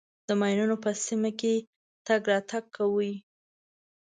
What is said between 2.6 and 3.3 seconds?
کوئ.